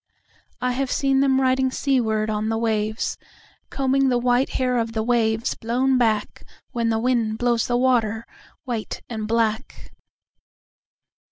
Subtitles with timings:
[0.61, 5.53] I have seen them riding seaward on the wavesCombing the white hair of the waves
[5.53, 8.25] blown backWhen the wind blows the water
[8.65, 9.91] white and black.